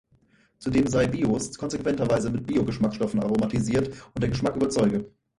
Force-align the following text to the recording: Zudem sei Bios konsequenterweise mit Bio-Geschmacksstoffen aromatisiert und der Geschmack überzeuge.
Zudem 0.57 0.87
sei 0.87 1.05
Bios 1.05 1.55
konsequenterweise 1.59 2.31
mit 2.31 2.47
Bio-Geschmacksstoffen 2.47 3.19
aromatisiert 3.19 3.89
und 4.15 4.21
der 4.21 4.31
Geschmack 4.31 4.55
überzeuge. 4.55 5.11